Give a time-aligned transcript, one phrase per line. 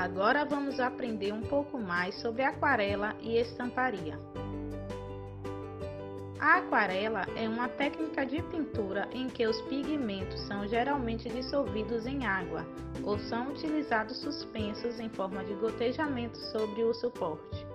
[0.00, 4.18] Agora vamos aprender um pouco mais sobre aquarela e estamparia.
[6.40, 12.24] A aquarela é uma técnica de pintura em que os pigmentos são geralmente dissolvidos em
[12.24, 12.64] água
[13.04, 17.66] ou são utilizados suspensos em forma de gotejamento sobre o suporte.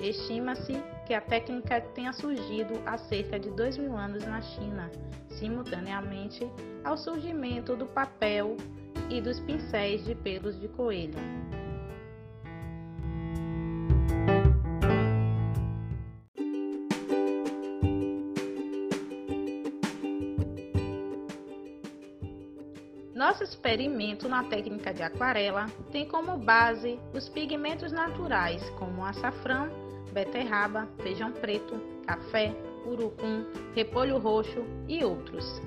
[0.00, 4.90] Estima-se que a técnica tenha surgido há cerca de dois mil anos na China,
[5.28, 6.50] simultaneamente
[6.82, 8.56] ao surgimento do papel
[9.10, 11.18] e dos pincéis de pelos de coelho.
[23.14, 29.68] Nosso experimento na técnica de aquarela tem como base os pigmentos naturais, como açafrão,
[30.10, 32.54] beterraba, feijão preto, café,
[32.86, 35.60] urucum, repolho roxo e outros.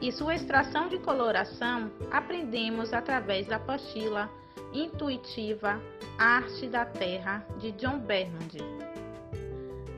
[0.00, 4.30] E sua extração de coloração aprendemos através da apostila
[4.72, 5.78] intuitiva
[6.18, 8.58] Arte da Terra de John Bernard.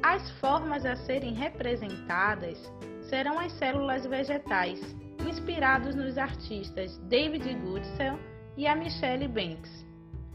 [0.03, 2.59] As formas a serem representadas
[3.09, 4.81] serão as células vegetais
[5.29, 8.19] inspirados nos artistas David Goodsell
[8.57, 9.87] e a Michelle Banks,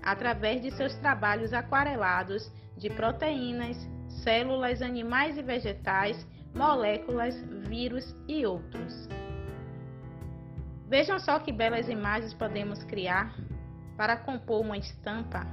[0.01, 3.77] através de seus trabalhos aquarelados de proteínas,
[4.23, 7.35] células animais e vegetais, moléculas,
[7.67, 9.16] vírus e outros.
[10.87, 13.35] Vejam só que belas imagens podemos criar
[13.97, 15.45] para compor uma estampa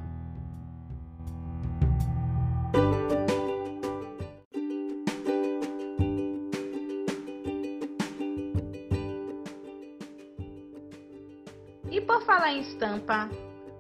[11.95, 13.31] E por falar em estampa,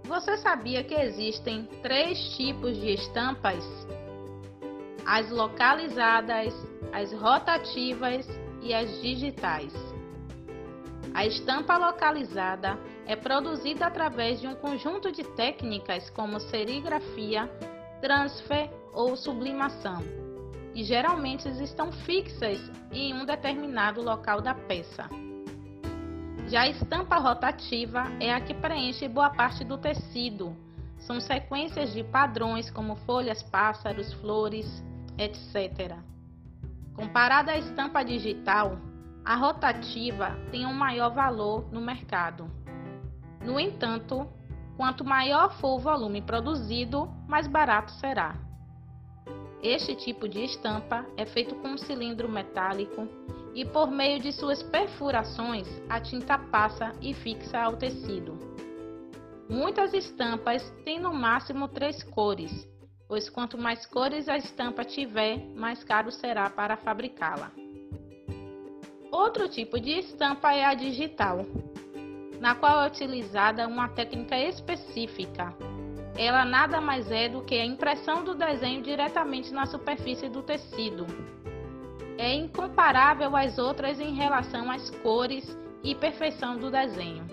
[0.05, 3.64] você sabia que existem três tipos de estampas?
[5.05, 6.55] As localizadas,
[6.92, 8.24] as rotativas
[8.62, 9.93] e as digitais.
[11.14, 12.76] A estampa localizada
[13.06, 17.48] é produzida através de um conjunto de técnicas como serigrafia,
[18.00, 20.02] transfer ou sublimação,
[20.74, 22.58] e geralmente estão fixas
[22.90, 25.08] em um determinado local da peça.
[26.48, 30.55] Já a estampa rotativa é a que preenche boa parte do tecido.
[30.98, 34.66] São sequências de padrões como folhas, pássaros, flores,
[35.16, 35.96] etc.
[36.94, 38.78] Comparada à estampa digital,
[39.24, 42.51] a rotativa tem um maior valor no mercado.
[43.42, 44.29] No entanto,
[44.77, 48.36] quanto maior for o volume produzido, mais barato será.
[49.63, 53.08] Este tipo de estampa é feito com um cilindro metálico
[53.55, 58.39] e por meio de suas perfurações a tinta passa e fixa ao tecido.
[59.48, 62.68] Muitas estampas têm no máximo três cores,
[63.08, 67.64] pois quanto mais cores a estampa tiver, mais caro será para fabricá-la.
[69.14, 71.47] Outro tipo de estampa é a digital,
[72.41, 75.55] na qual é utilizada uma técnica específica.
[76.19, 81.07] Ela nada mais é do que a impressão do desenho diretamente na superfície do tecido
[82.19, 87.25] é incomparável às outras em relação às cores e perfeição do desenho.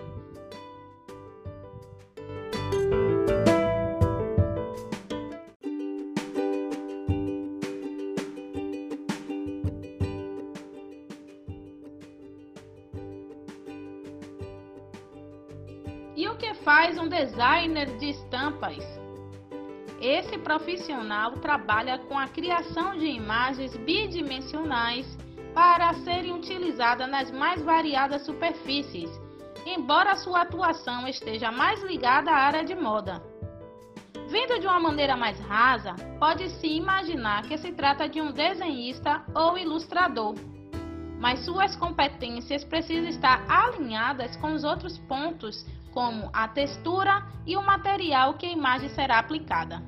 [16.22, 18.78] E o que faz um designer de estampas?
[20.00, 25.18] Esse profissional trabalha com a criação de imagens bidimensionais
[25.52, 29.10] para serem utilizadas nas mais variadas superfícies,
[29.66, 33.20] embora sua atuação esteja mais ligada à área de moda.
[34.28, 39.58] Vendo de uma maneira mais rasa, pode-se imaginar que se trata de um desenhista ou
[39.58, 40.36] ilustrador,
[41.18, 47.62] mas suas competências precisam estar alinhadas com os outros pontos, como a textura e o
[47.62, 49.82] material que a imagem será aplicada.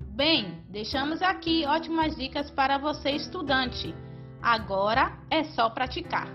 [0.00, 3.94] Bem, deixamos aqui ótimas dicas para você estudante.
[4.42, 6.28] Agora é só praticar.